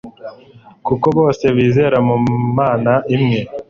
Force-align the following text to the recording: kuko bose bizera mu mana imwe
kuko 0.85 1.07
bose 1.17 1.45
bizera 1.57 1.97
mu 2.07 2.15
mana 2.57 2.93
imwe 3.15 3.39